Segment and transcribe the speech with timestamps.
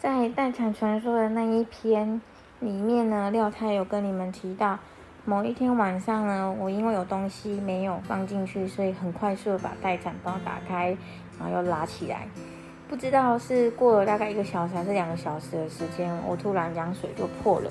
[0.00, 2.22] 在待产传说的那一篇
[2.60, 4.78] 里面呢，廖太有跟你们提到，
[5.26, 10.96] 某一天晚上呢，我因为有东西没有放进去，所以很快速的把待产包打开，
[11.38, 12.26] 然后又拉起来。
[12.88, 17.70] 不知道是过了大概一个小时还是两个小时的时间，我突然羊水就破了。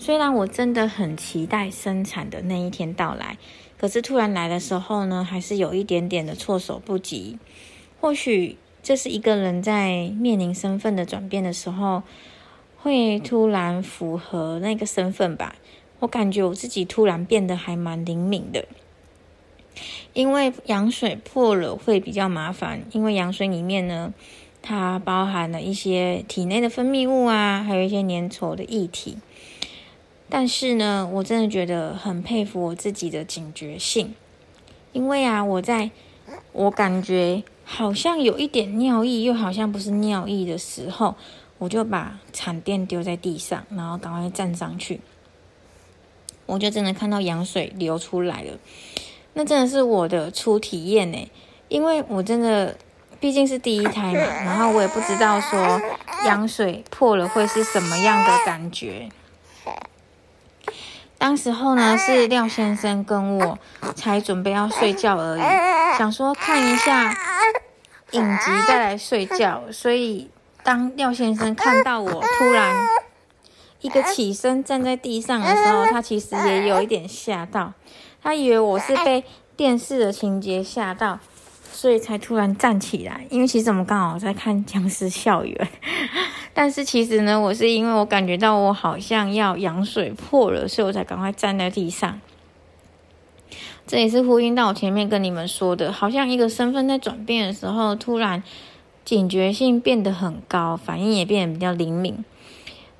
[0.00, 3.36] 虽然我真的很期待生产的那一天到来，
[3.76, 7.38] 可是突然来的时候呢，还是有一点点的措手不及。
[8.00, 12.02] 或许这是一个人在面临身份的转变的时候，
[12.78, 15.56] 会突然符合那个身份吧。
[15.98, 18.64] 我感觉我自己突然变得还蛮灵敏的，
[20.14, 24.14] 因为羊水破了会比较麻烦，因为羊水里面呢，
[24.62, 29.18] 它包含了一些体内的分泌物啊，还有一些粘稠的液体。
[30.30, 34.14] 但是呢，我真的觉得很佩服我自己的警觉性，
[34.92, 35.90] 因为啊，我在
[36.52, 41.16] 我感觉好像有一点尿意，又好像不是尿意的时候，
[41.58, 45.00] 我就把产垫丢在地上，然后赶快站上去，
[46.46, 48.56] 我就真的看到羊水流出来了。
[49.34, 51.30] 那真的是我的初体验呢，
[51.68, 52.76] 因为我真的
[53.18, 55.80] 毕竟是第一胎嘛，然后我也不知道说
[56.24, 59.08] 羊水破了会是什么样的感觉。
[61.20, 63.58] 当时候呢，是廖先生跟我
[63.94, 67.14] 才准备要睡觉而已，想说看一下
[68.12, 69.62] 影集再来睡觉。
[69.70, 70.30] 所以
[70.62, 72.74] 当廖先生看到我突然
[73.82, 77.74] 一个起身站在地上的时候，他其实也有一点吓到，
[78.22, 79.22] 他以为我是被
[79.54, 81.20] 电视的情节吓到。
[81.72, 85.56] 所以才突然站起来，因为其实我们刚好在看《僵尸校园》，
[86.52, 92.20] 但是其实呢，我是因为我感觉到我好像要羊水破了，所以我才赶快站在地上。
[93.86, 98.42] 这也是呼应到我前面跟你们说的，好像一个身份在转变的时候，突然
[99.04, 102.24] 警觉性变得很高，反应也变得比较灵敏。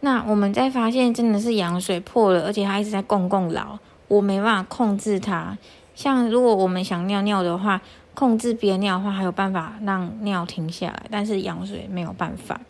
[0.00, 3.78] 那我们在发现真的是羊水破了，而且它一直在供供老，
[4.08, 5.58] 我没办法控制它。
[5.94, 7.80] 像如果我们想尿尿的话。
[8.12, 12.60] 控制憋尿的话，还有办法让尿停下来，但是羊水没有办法。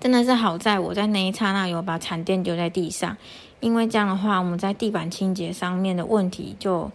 [0.00, 3.16] 真的是好在我在那一刹那有把产垫丢在地上，
[3.60, 6.90] 因为这样的话，我们在地板清洁上面的问题就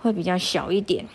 [0.00, 1.06] 会比较小一点。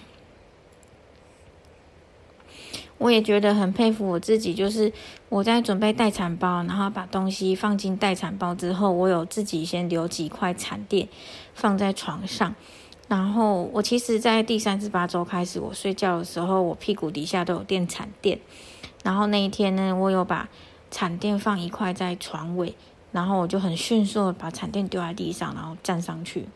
[2.97, 4.91] 我也觉得很佩服我自己，就是
[5.29, 11.07] 我在准备待产包，然后把东西放进待产包之后，我有自己先留几块产垫
[11.53, 12.55] 放在床上。
[13.07, 18.39] 然后我其实，在第三十八周开始，我睡觉的时候，我屁股底下都有垫产垫。
[19.03, 20.49] 然后那一天呢，我有把
[20.95, 22.73] 产垫放一块在床尾，
[23.11, 26.47] 然后我就很迅速的把产垫丢在地上，然后站上去。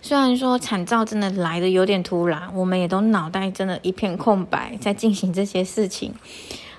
[0.00, 6.12] 虽然说产兆真的来的有点突然，我们也都脑袋真的一片空白，在进行这些事情。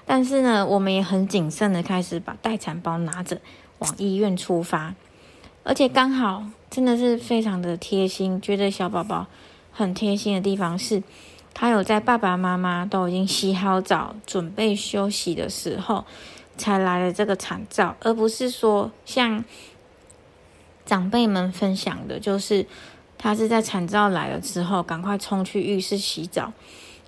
[0.06, 3.40] 但是呢，我们也很谨慎的开始把待产包拿着
[3.80, 4.94] 往医院出发，
[5.63, 6.44] 而且刚好。
[6.69, 9.28] 真的是非常的贴心，觉得小宝宝
[9.72, 11.03] 很贴心的地方是，
[11.53, 16.03] 他有在爸爸妈妈都已经洗好澡、准备休息的时候，
[16.58, 19.46] 才来了这个产照，而不是说像
[20.86, 22.66] 长辈们分享的，就是
[23.18, 26.52] 他是在产照来了之后，赶快冲去浴室洗澡，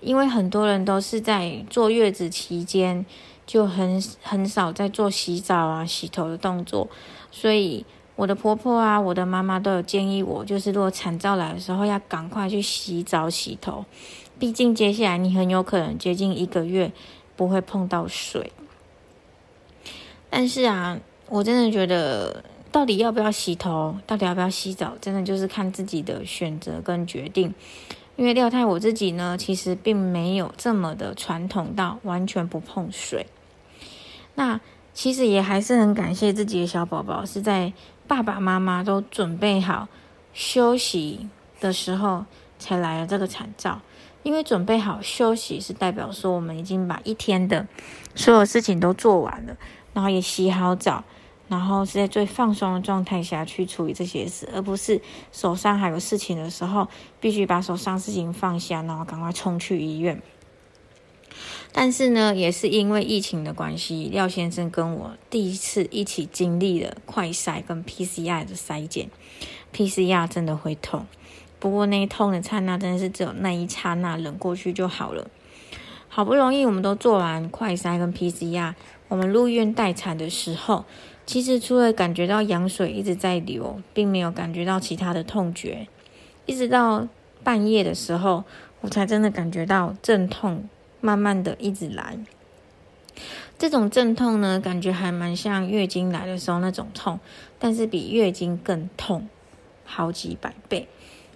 [0.01, 3.05] 因为很多人都是在坐月子期间
[3.46, 6.87] 就很很少在做洗澡啊、洗头的动作，
[7.31, 7.85] 所以。
[8.17, 13.84] 我的婆婆啊，我的妈妈都有建议我，就是如果产兆来的时候，要赶快去洗澡洗头，
[14.37, 16.91] 毕竟接下来你很有可能接近一个月
[17.35, 18.52] 不会碰到水。
[20.29, 20.99] 但是啊，
[21.29, 27.53] 我真的觉得，到底要不要洗头，到底要不要洗澡，真的就是看自己的选择跟决定。
[28.16, 33.28] 因为廖太我自己呢，其实并没有这么的传统到完全不碰水。
[34.35, 34.59] 那
[34.93, 37.73] 其实也还是很感谢自己的小宝宝是在。
[38.08, 39.87] 爸爸妈妈都准备好
[40.32, 41.28] 休息
[41.59, 42.25] 的时候，
[42.59, 43.81] 才来了这个产兆。
[44.23, 47.67] 因为准备好休息是代表说我们已经把一天的
[48.16, 49.55] 所有事情都做完了，
[49.93, 51.03] 然后也洗好澡，
[51.47, 54.99] 然后是在最放松的状态下去处理这些事，而不是
[55.31, 56.87] 手上还有事情的时候，
[57.19, 60.19] 必须把手上事情放下，然后赶快冲去医院。
[61.72, 69.11] 但是呢，也是因为疫情的关系，廖先生跟我第一次一起经历了快筛跟 PCR 的筛检
[69.72, 71.05] ，PCR 真的会痛。
[71.59, 75.28] 不过那一痛的刹那，真的是只有那一刹那，忍过去就好了。
[76.07, 78.73] 好不容易我们都做完快筛跟 PCR，
[79.07, 80.85] 我们入院待产的时候，
[81.25, 85.87] 其实除了感觉到羊水一直在流，并没有感觉到其他的痛觉。
[86.46, 87.07] 一直到
[87.43, 88.43] 半夜的时候，
[88.81, 90.67] 我才真的感觉到阵痛。
[91.01, 92.17] 慢慢的一直来，
[93.59, 97.19] 这种阵痛呢，感觉还蛮像月经来的时候那种痛，
[97.59, 99.29] 但是比月经更痛
[99.84, 100.87] 好几百倍，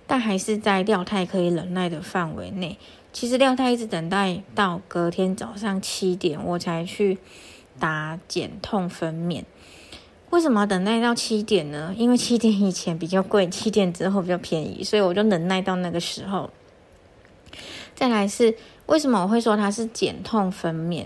[0.10, 2.78] 但还是在廖太可以忍耐的范围内。
[3.14, 7.20] 其实廖太一直等待到隔天早上七点，我才去
[7.78, 9.44] 打减痛分娩。
[10.32, 11.94] 为什么要等待到七点呢？
[11.96, 16.50] 因为七点以前比较贵，七点之后比较便宜，所以我就忍耐到那个时候。
[17.94, 18.56] 再来是。
[18.90, 21.06] 为什么我会说它是减痛分娩？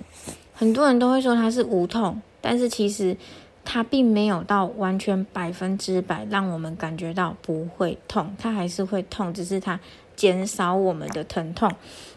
[0.54, 3.18] 很多人都会说它是无痛，但是其实
[3.66, 9.80] 它并没有到完全百分之百让我们感觉到不会痛，它还是会痛，只是它
[10.16, 11.72] 减少我们的疼痛。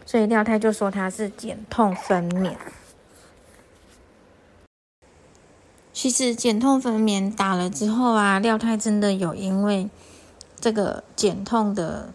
[0.05, 2.55] 所以廖太就说它是减痛分娩。
[5.93, 9.89] 其实减痛分娩打了之后啊，廖太真的有因为
[10.59, 12.13] 这个减痛的。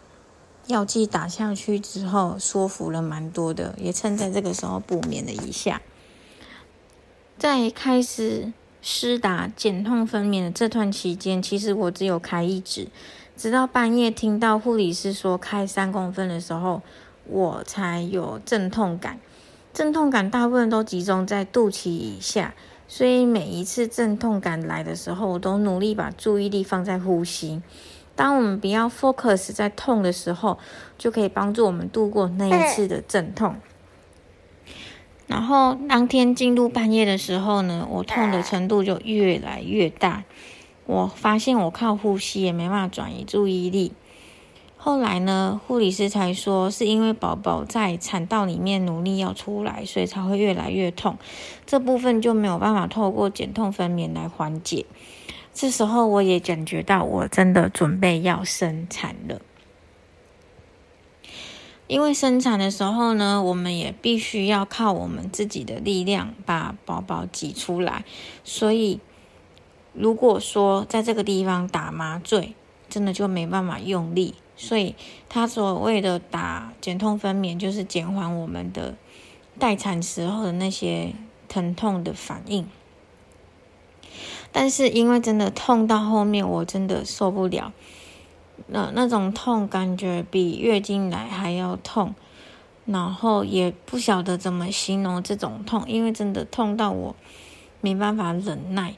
[0.69, 5.83] 药剂打下去之后，舒服了蛮多的，也趁在这个时候补眠了一下。
[7.37, 8.53] 在开始
[8.83, 12.89] 施打减痛分娩的这段期间，其实我只有开一指，
[13.37, 16.83] 直到半夜听到护理师说开三公分的时候，
[17.27, 19.21] 我才有阵痛感。
[19.73, 22.55] 阵痛感大部分都集中在肚脐以下，
[22.89, 27.63] 所以每一次阵痛感来的时候，我都努力把注意力放在呼吸。
[28.15, 30.59] 当我们不要 focus 在痛的时候，
[30.99, 33.55] 就可以帮助我们度过那一次的阵痛。
[35.27, 40.25] 然后当天进入半夜的时候呢，我痛的程度就越来越大。
[40.85, 43.93] 我发现我靠呼吸也没办法转移注意力。
[44.77, 51.17] 后来呢，护理师才说是因为宝宝在产道里面努力要出来，所以才会越来越痛。
[51.65, 54.85] 这部分就没有办法透过减痛分娩来缓解。
[55.55, 59.41] 这时候我也感觉到，我真的准备要生产了。
[61.93, 68.07] 因为生产的时候呢，我们也必须要靠我们自己的力量把宝宝挤出来。
[68.45, 68.99] 所以，
[69.93, 72.55] 如果说在这个地方打麻醉，
[72.89, 74.37] 真的就没办法用力。
[74.57, 74.95] 所以，
[75.29, 78.95] 他所谓的打减痛分娩，就是减缓我们的
[79.59, 81.13] 待产时候的那些
[81.47, 82.67] 疼痛的反应。
[84.51, 87.75] 但是因为真的痛到后面，我真的受不了，
[88.69, 92.15] 那那种痛感觉比月经来还要痛，
[92.85, 97.15] 然后也不晓得怎么形容这种痛，因为真的痛到我
[97.81, 98.95] 没办法忍耐。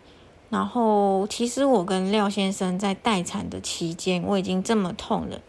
[0.51, 5.41] 然后其实我跟廖先生在待产的期间，我已经这么痛了，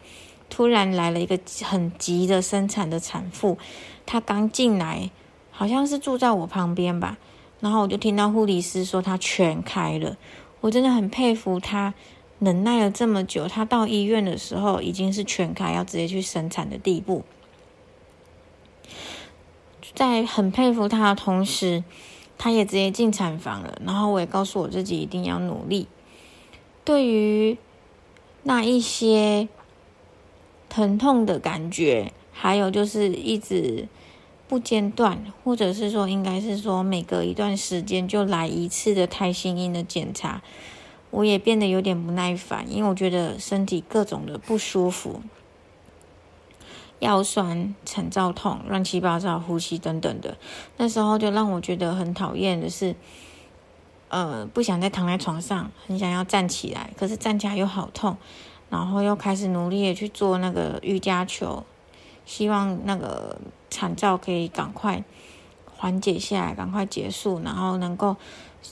[0.50, 3.56] 突然来了一个很急的生产的产妇，
[4.04, 5.10] 她刚进来，
[5.52, 7.18] 好像是住在我旁边吧。
[7.60, 10.16] 然后我就听到护理师说她全开了，
[10.60, 11.94] 我真的很佩服她
[12.38, 13.46] 忍耐了这么久。
[13.48, 17.24] 他到医院的时候已经是全开，要直接去生产的地步。
[19.94, 21.84] 在很佩服他的同时，
[22.36, 23.80] 他也直接进产房了。
[23.84, 25.86] 然后我也告诉我自己一定要努力。
[26.84, 27.56] 对于
[28.42, 29.48] 那一些
[30.68, 33.88] 疼痛的感觉，还有就是一直。
[34.48, 40.40] 不间断，或者是说，应该是说，每隔一段时间就来一次的胎心音的检查，
[41.16, 45.22] 我也变得有点不耐烦，因为我觉得身体各种的不舒服，
[46.98, 50.36] 腰酸、产燥痛、乱七八糟、呼吸等等的，
[50.76, 52.94] 那时候就让我觉得很讨厌的是，
[54.08, 58.18] 呃，不想再躺在床上，很想要站起来，可是站起来又好痛，
[58.68, 61.64] 然后又开始努力的去做那个瑜伽球。
[62.26, 65.02] 希望那个产兆可以赶快
[65.76, 68.16] 缓解下来，赶快结束，然后能够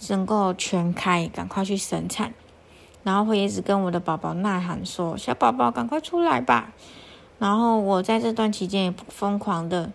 [0.08, 2.34] 能够全开，赶快去生产。
[3.02, 6.73] 然后会一直跟我的宝宝呐喊说：“小宝宝，赶快出来吧！”
[7.38, 9.92] 然后我在这段期间也疯狂的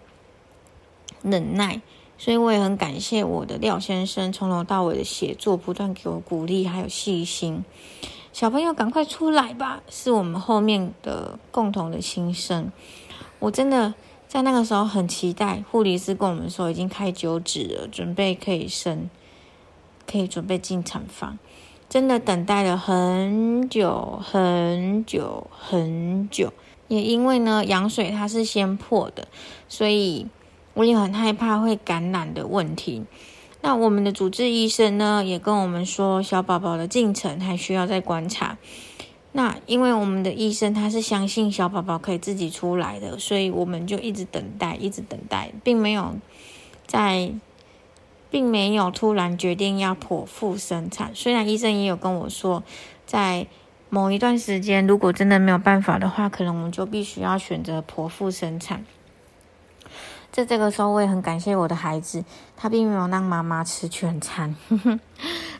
[1.23, 1.81] 忍耐，
[2.19, 7.65] 所以我也很感谢我的廖先生从头到尾的协作，不断给我鼓励还有细心。
[8.31, 9.81] 小朋友，赶快出来吧！
[9.89, 12.71] 是我们后面的共同的心声。
[13.39, 13.95] 我真的
[14.29, 19.09] 在那个时候很期待，护理师跟我们说已经开九指了，准备可以生，
[20.05, 21.39] 可以准备进产房。
[21.89, 26.53] 真的等待了很久很久很久，
[26.87, 29.27] 也因为呢羊水它是先破的，
[29.67, 30.27] 所以
[30.75, 33.03] 我也很害怕会感染的问题。
[33.61, 38.59] 那我们的主治医生呢也跟我们说，小宝宝的进程还需要再观察。
[39.39, 46.17] 那因为我们的医生他是相信小宝宝可以自己出来的，所以我们就一直等待，一直等待，并没有
[46.85, 47.31] 在，
[48.29, 51.11] 并没有突然决定要剖腹生产。
[51.15, 52.61] 虽然医生也有跟我说，
[53.05, 53.47] 在
[53.89, 58.83] 某一段时间，如果真的没有办法的话，可能我们就必须要选择剖腹生产。
[60.31, 62.23] 在这个时候，我也很感谢我的孩子，
[62.55, 64.55] 他并没有让妈妈吃全餐。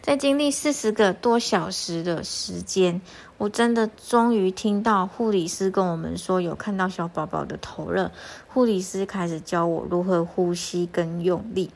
[0.02, 3.02] 在经历四十个多小时的时间，
[3.38, 8.12] 我真的终于听到护理师跟我们说有看到小宝宝的头了。
[8.48, 11.72] 护理师开始教我如何呼吸跟用力。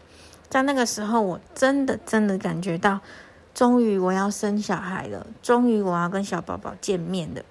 [0.47, 3.01] 在那个时候，我真的真的感觉到，
[3.55, 7.41] 终于我要生小孩了，终于我要跟小宝宝见面了，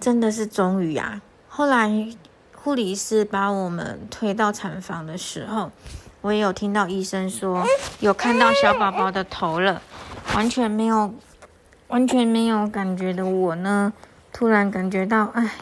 [0.00, 1.20] 真的是终于啊！
[1.48, 2.16] 后来。
[2.62, 5.70] 护理师把我们推到产房的时候，
[6.20, 7.64] 我也有听到医生说
[8.00, 9.80] 有看到小宝宝的头了，
[10.34, 11.14] 完全没有
[11.88, 13.92] 完全没有感觉的我呢，
[14.30, 15.52] 突然感觉到，哎，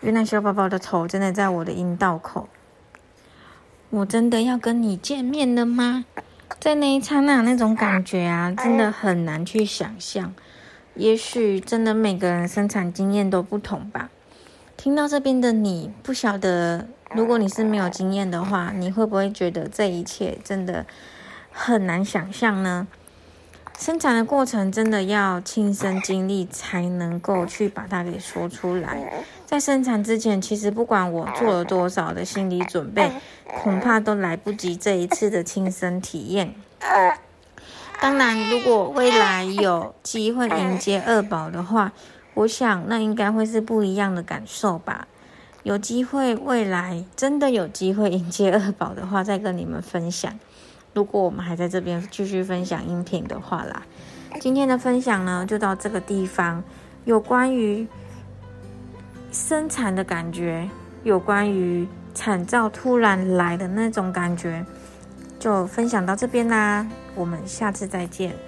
[0.00, 2.48] 原来小宝宝的头真的在我的阴道口，
[3.90, 6.06] 我真的要跟你见面了吗？
[6.58, 10.34] 在那一刹那，那种感觉啊，真的很难去想象。
[10.94, 14.08] 也许真的每个人生产经验都不同吧。
[14.78, 20.86] 听到这边的你，不晓得，如果你是没有经验的话，你会不会觉得这一切真的
[21.50, 22.86] 很难想象呢？
[23.76, 29.24] 生产的过程真的要亲身经历才能够去把它给说出来。
[29.44, 33.10] 在生产之前，其实不管我做了多少的心理准备，
[33.60, 36.54] 恐怕都来不及这一次的亲身体验。
[38.00, 41.92] 当然，如果未来有机会迎接二宝的话，
[42.38, 45.08] 我想，那应该会是不一样的感受吧。
[45.64, 50.38] 有机会，未来真的有机会迎接二宝的话，再跟你们分享。
[50.94, 53.82] 如果我们还在这边继续分享音频的话啦，
[54.40, 56.62] 今天的分享呢，就到这个地方。
[57.04, 57.88] 有关于
[59.32, 60.70] 生产的感觉，
[61.02, 64.64] 有关于产兆突然来的那种感觉，
[65.40, 66.86] 就分享到这边啦。
[67.16, 68.47] 我们下次再见。